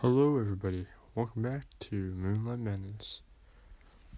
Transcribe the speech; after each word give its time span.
Hello, 0.00 0.38
everybody. 0.38 0.86
Welcome 1.14 1.40
back 1.40 1.64
to 1.80 1.96
Moonlight 1.96 2.58
Madness. 2.58 3.22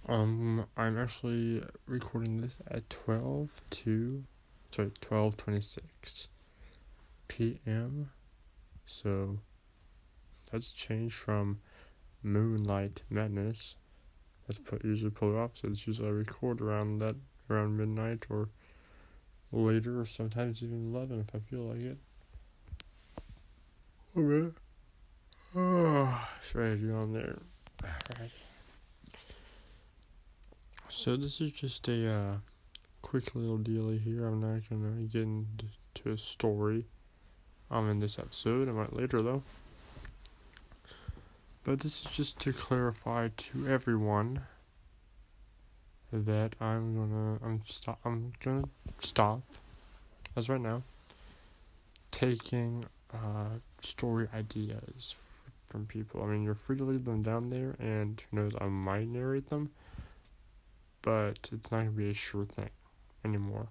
Um, 0.08 0.67
I'm 0.77 0.99
actually 0.99 1.62
recording 1.87 2.41
this 2.41 2.58
at 2.69 2.90
12 2.90 3.61
to, 3.71 4.25
sorry, 4.72 4.91
12:26 5.01 6.27
p.m. 7.29 8.11
So 8.87 9.38
that's 10.51 10.72
changed 10.72 11.14
from 11.14 11.60
Moonlight 12.24 13.03
Madness. 13.08 13.76
That's 14.49 14.58
put 14.58 14.85
usually 14.85 15.13
polar 15.13 15.38
opposites. 15.42 15.87
Usually 15.87 16.09
I 16.09 16.10
record 16.10 16.60
around 16.60 16.98
that 16.98 17.15
around 17.48 17.77
midnight 17.77 18.27
or 18.29 18.48
later, 19.52 20.01
or 20.01 20.06
sometimes 20.06 20.60
even 20.60 20.92
11 20.92 21.20
if 21.20 21.33
I 21.37 21.38
feel 21.38 21.69
like 21.69 21.83
it. 21.83 21.98
Alright. 24.16 24.55
You're 26.55 26.96
on 26.96 27.12
there. 27.12 27.38
Alrighty. 27.82 28.30
So 30.88 31.16
this 31.16 31.40
is 31.40 31.52
just 31.52 31.86
a 31.88 32.10
uh, 32.10 32.34
quick 33.02 33.34
little 33.34 33.59
dealy 33.59 33.98
here. 33.98 34.27
I'm 34.27 34.40
not 34.40 34.62
gonna 34.70 35.02
get 35.02 35.23
into 35.23 36.12
a 36.12 36.16
story 36.16 36.87
um 37.70 37.90
in 37.90 37.98
this 37.98 38.18
episode. 38.18 38.68
I 38.68 38.73
might 38.73 38.95
later 38.95 39.20
though. 39.20 39.42
But 41.64 41.80
this 41.80 42.04
is 42.06 42.10
just 42.12 42.38
to 42.40 42.52
clarify 42.52 43.28
to 43.28 43.68
everyone 43.68 44.40
that 46.12 46.56
I'm 46.60 46.95
gonna 46.95 47.38
I'm 47.45 47.60
stop 47.66 47.98
I'm 48.06 48.32
gonna 48.40 48.68
stop 49.01 49.42
as 50.34 50.48
right 50.48 50.60
now 50.60 50.82
taking 52.10 52.87
uh 53.12 53.59
story 53.82 54.28
ideas 54.34 55.15
from 55.68 55.86
people. 55.86 56.22
I 56.22 56.27
mean, 56.27 56.42
you're 56.42 56.54
free 56.54 56.77
to 56.77 56.84
leave 56.84 57.04
them 57.04 57.22
down 57.22 57.50
there, 57.50 57.76
and 57.78 58.22
who 58.30 58.36
knows, 58.36 58.52
I 58.60 58.66
might 58.66 59.09
narrate 59.09 59.48
them, 59.48 59.70
but 61.02 61.48
it's 61.52 61.70
not 61.70 61.79
gonna 61.79 61.90
be 61.90 62.10
a 62.10 62.15
sure 62.15 62.45
thing 62.45 62.70
anymore. 63.24 63.68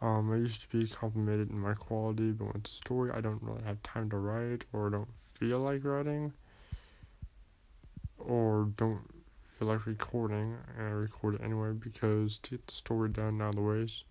Um, 0.00 0.32
I 0.32 0.36
used 0.36 0.62
to 0.62 0.68
be 0.76 0.86
complimented 0.88 1.50
in 1.50 1.58
my 1.58 1.74
quality, 1.74 2.32
but 2.32 2.56
it's 2.56 2.70
story 2.70 3.12
I 3.12 3.20
don't 3.20 3.42
really 3.42 3.62
have 3.62 3.82
time 3.82 4.10
to 4.10 4.16
write, 4.16 4.64
or 4.72 4.90
don't 4.90 5.08
feel 5.38 5.60
like 5.60 5.84
writing, 5.84 6.32
or 8.18 8.68
don't 8.76 9.00
feel 9.30 9.68
like 9.68 9.86
recording, 9.86 10.56
and 10.76 10.86
I 10.86 10.90
record 10.90 11.36
it 11.36 11.40
anyway 11.42 11.72
because 11.72 12.38
to 12.40 12.50
get 12.50 12.66
the 12.66 12.72
story 12.72 13.10
done 13.10 13.40
of 13.40 13.54
the 13.54 13.62
ways, 13.62 14.04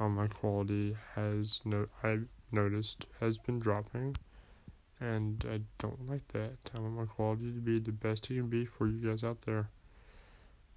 um, 0.00 0.16
my 0.16 0.26
quality 0.26 0.96
has 1.14 1.62
no 1.64 1.86
I 2.02 2.18
noticed 2.52 3.06
has 3.20 3.38
been 3.38 3.58
dropping, 3.58 4.16
and 5.00 5.44
I 5.50 5.60
don't 5.78 6.08
like 6.08 6.26
that. 6.28 6.56
I 6.74 6.80
want 6.80 6.94
my 6.94 7.06
quality 7.06 7.52
to 7.52 7.60
be 7.60 7.78
the 7.78 7.92
best 7.92 8.30
it 8.30 8.34
can 8.34 8.48
be 8.48 8.64
for 8.64 8.86
you 8.86 9.08
guys 9.08 9.24
out 9.24 9.40
there. 9.42 9.68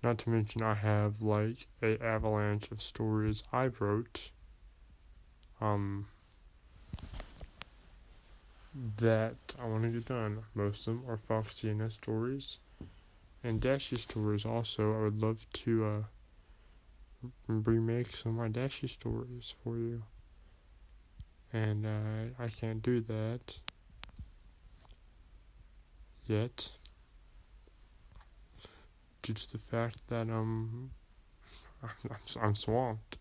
Not 0.03 0.17
to 0.19 0.29
mention, 0.29 0.61
I 0.61 0.73
have 0.73 1.21
like 1.21 1.67
a 1.81 2.01
avalanche 2.03 2.71
of 2.71 2.81
stories 2.81 3.43
I've 3.51 3.81
wrote. 3.81 4.31
Um, 5.61 6.07
that 8.97 9.35
I 9.59 9.65
want 9.65 9.83
to 9.83 9.89
get 9.89 10.05
done. 10.05 10.43
Most 10.53 10.87
of 10.87 10.95
them 10.95 11.09
are 11.09 11.17
Fox 11.17 11.61
CNS 11.61 11.93
stories, 11.93 12.59
and 13.43 13.61
Dashy 13.61 13.97
stories. 13.97 14.45
Also, 14.45 14.93
I 14.93 15.03
would 15.03 15.21
love 15.21 15.45
to 15.53 15.85
uh, 15.85 16.03
remake 17.47 18.07
some 18.07 18.33
of 18.33 18.37
my 18.37 18.47
Dashy 18.49 18.87
stories 18.87 19.55
for 19.63 19.77
you 19.77 20.03
and 21.55 21.85
uh, 21.85 22.43
I 22.43 22.49
can't 22.49 22.83
do 22.83 22.99
that 22.99 23.57
yet 26.25 26.69
due 29.21 29.33
to 29.33 29.51
the 29.53 29.57
fact 29.57 30.01
that 30.09 30.29
um 30.29 30.91
I'm, 31.83 32.17
I'm 32.41 32.55
swamped 32.55 33.17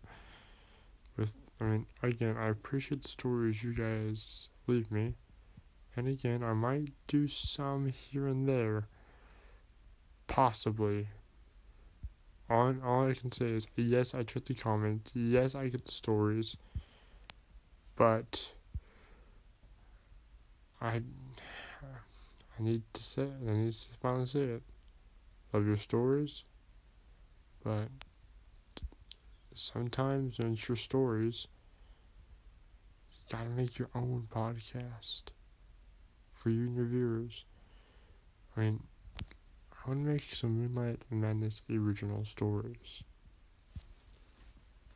with 1.16 1.36
I 1.60 1.64
mean 1.64 1.86
again 2.02 2.36
I 2.36 2.48
appreciate 2.48 3.02
the 3.02 3.08
stories 3.08 3.62
you 3.62 3.72
guys 3.72 4.50
leave 4.66 4.90
me. 4.90 5.14
And 5.96 6.08
again 6.08 6.42
I 6.42 6.54
might 6.54 6.90
do 7.06 7.28
some 7.28 7.86
here 7.86 8.26
and 8.26 8.48
there. 8.48 8.88
Possibly. 10.26 11.06
On 12.50 12.82
all 12.82 13.08
I 13.08 13.14
can 13.14 13.30
say 13.30 13.52
is 13.52 13.68
yes 13.76 14.12
I 14.12 14.24
check 14.24 14.46
the 14.46 14.54
comments. 14.54 15.12
Yes 15.14 15.54
I 15.54 15.68
get 15.68 15.84
the 15.84 15.92
stories 15.92 16.56
but 17.96 18.52
I 20.80 21.02
I 22.58 22.62
need 22.62 22.82
to 22.92 23.02
say 23.02 23.22
it. 23.22 23.48
I 23.48 23.52
need 23.52 23.72
to 23.72 23.86
finally 24.00 24.26
say 24.26 24.40
it. 24.40 24.62
Love 25.52 25.66
your 25.66 25.76
stories, 25.76 26.44
but 27.62 27.88
sometimes 29.54 30.38
when 30.38 30.52
it's 30.52 30.68
your 30.68 30.76
stories, 30.76 31.46
you 33.12 33.36
gotta 33.36 33.50
make 33.50 33.78
your 33.78 33.88
own 33.94 34.26
podcast 34.30 35.24
for 36.32 36.50
you 36.50 36.66
and 36.66 36.76
your 36.76 36.86
viewers. 36.86 37.44
I 38.56 38.60
mean, 38.60 38.82
I 39.72 39.88
want 39.88 40.04
to 40.04 40.12
make 40.12 40.22
some 40.22 40.58
Moonlight 40.58 41.02
and 41.10 41.20
Madness 41.20 41.62
original 41.70 42.24
stories 42.24 43.04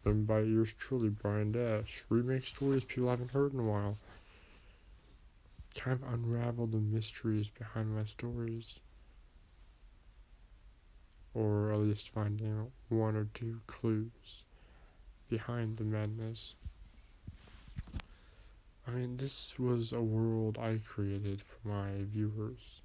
written 0.08 0.24
by 0.24 0.40
yours 0.40 0.72
truly, 0.72 1.10
Brian 1.10 1.52
Dash. 1.52 2.02
Remake 2.08 2.46
stories 2.46 2.82
people 2.82 3.10
haven't 3.10 3.30
heard 3.30 3.52
in 3.52 3.60
a 3.60 3.62
while. 3.62 3.98
Kind 5.74 6.00
of 6.02 6.14
unravel 6.14 6.66
the 6.66 6.78
mysteries 6.78 7.48
behind 7.48 7.94
my 7.94 8.04
stories. 8.04 8.80
Or 11.34 11.72
at 11.72 11.80
least 11.80 12.08
finding 12.08 12.72
one 12.88 13.16
or 13.16 13.26
two 13.34 13.60
clues 13.66 14.44
behind 15.28 15.76
the 15.76 15.84
madness. 15.84 16.54
I 18.86 18.90
mean, 18.92 19.18
this 19.18 19.58
was 19.58 19.92
a 19.92 20.00
world 20.00 20.56
I 20.56 20.78
created 20.86 21.42
for 21.42 21.68
my 21.68 21.90
viewers. 22.04 22.80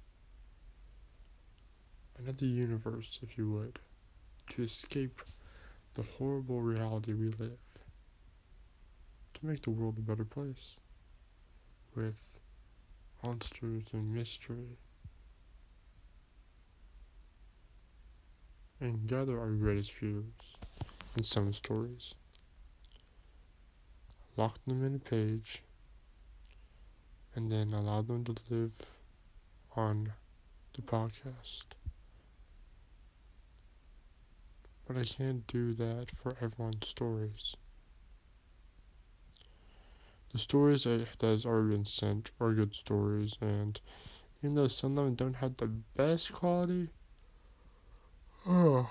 Another 2.18 2.44
universe, 2.44 3.18
if 3.22 3.38
you 3.38 3.50
would, 3.50 3.78
to 4.50 4.62
escape 4.62 5.22
the 5.94 6.02
horrible 6.18 6.60
reality 6.60 7.14
we 7.14 7.28
live 7.28 7.58
to 9.34 9.46
make 9.46 9.62
the 9.62 9.70
world 9.70 9.96
a 9.98 10.00
better 10.00 10.24
place 10.24 10.76
with 11.94 12.20
monsters 13.22 13.84
and 13.92 14.12
mystery 14.12 14.76
and 18.80 19.06
gather 19.06 19.40
our 19.40 19.50
greatest 19.50 19.92
fears 19.92 20.24
in 21.16 21.22
some 21.22 21.52
stories. 21.52 22.14
Lock 24.36 24.58
them 24.66 24.84
in 24.84 24.96
a 24.96 24.98
page 24.98 25.62
and 27.36 27.50
then 27.50 27.72
allow 27.72 28.02
them 28.02 28.24
to 28.24 28.34
live 28.50 28.72
on 29.76 30.12
the 30.74 30.82
podcast 30.82 31.62
but 34.86 34.96
I 34.96 35.04
can't 35.04 35.46
do 35.46 35.72
that 35.74 36.10
for 36.10 36.36
everyone's 36.40 36.86
stories. 36.86 37.56
The 40.32 40.38
stories 40.38 40.84
that 40.84 41.06
has 41.20 41.46
already 41.46 41.76
been 41.76 41.84
sent 41.84 42.32
are 42.40 42.52
good 42.52 42.74
stories, 42.74 43.36
and 43.40 43.80
even 44.42 44.56
though 44.56 44.66
some 44.66 44.98
of 44.98 45.04
them 45.04 45.14
don't 45.14 45.34
have 45.34 45.56
the 45.56 45.68
best 45.68 46.32
quality, 46.32 46.90
oh, 48.46 48.90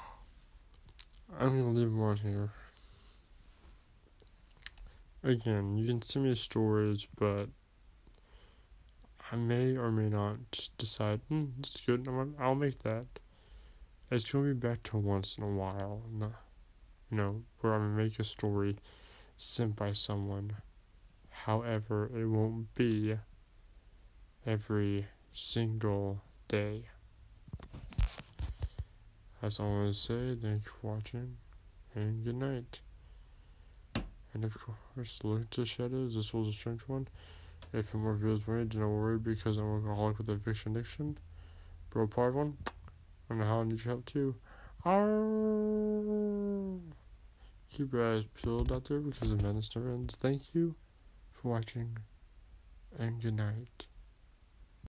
I'm 1.39 1.49
gonna 1.49 1.71
leave 1.71 1.91
them 1.91 2.01
on 2.01 2.17
here. 2.17 2.51
Again, 5.21 5.77
you 5.77 5.85
can 5.85 6.01
send 6.01 6.25
me 6.25 6.35
stories, 6.35 7.07
but 7.17 7.49
I 9.31 9.35
may 9.35 9.77
or 9.77 9.91
may 9.91 10.09
not 10.09 10.69
decide, 10.77 11.21
hmm, 11.27 11.45
is 11.63 11.81
good, 11.85 12.07
I'll 12.39 12.55
make 12.55 12.79
that. 12.83 13.05
It's 14.13 14.31
gonna 14.31 14.53
be 14.53 14.53
better 14.53 14.99
once 14.99 15.37
in 15.39 15.43
a 15.43 15.49
while, 15.49 16.03
you 16.19 17.17
know, 17.17 17.41
where 17.59 17.79
gonna 17.79 17.89
make 17.89 18.19
a 18.19 18.23
story 18.23 18.77
sent 19.39 19.75
by 19.75 19.93
someone. 19.93 20.55
However, 21.31 22.11
it 22.15 22.27
won't 22.27 22.71
be 22.75 23.17
every 24.45 25.07
single 25.33 26.21
day. 26.47 26.83
As 29.41 29.59
I 29.59 29.63
want 29.63 29.91
to 29.91 29.99
say, 29.99 30.35
thank 30.39 30.65
you 30.65 30.71
for 30.79 30.93
watching, 30.93 31.35
and 31.95 32.23
good 32.23 32.35
night. 32.35 32.81
And 34.35 34.45
of 34.45 34.55
course, 34.55 35.21
look 35.23 35.49
to 35.49 35.65
shadows. 35.65 36.13
This 36.13 36.35
was 36.35 36.49
a 36.49 36.53
strange 36.53 36.81
one. 36.81 37.07
If 37.73 37.95
more 37.95 38.13
viewers 38.13 38.45
wanted, 38.45 38.69
do 38.69 38.77
not 38.77 38.89
worry 38.89 39.17
because 39.17 39.57
I'm 39.57 39.73
alcoholic 39.73 40.19
with 40.19 40.29
eviction 40.29 40.75
addiction. 40.75 41.17
Bro, 41.89 42.05
part 42.09 42.35
one 42.35 42.59
and 43.29 43.41
how 43.43 43.63
need 43.63 43.83
your 43.83 43.93
help 43.95 44.05
too. 44.05 44.35
Keep 47.71 47.93
your 47.93 48.15
eyes 48.15 48.23
peeled 48.35 48.71
out 48.71 48.85
there 48.85 48.99
because 48.99 49.29
the 49.29 49.35
madness 49.35 49.69
never 49.75 49.91
ends. 49.91 50.15
Thank 50.15 50.53
you 50.53 50.75
for 51.31 51.49
watching. 51.49 51.97
and 52.99 53.21
good 53.21 53.35
night. 53.35 53.85